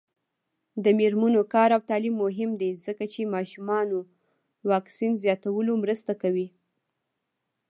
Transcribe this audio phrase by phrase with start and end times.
[0.83, 3.97] د میرمنو کار او تعلیم مهم دی ځکه چې ماشومانو
[4.69, 6.47] واکسین زیاتولو مرسته ده.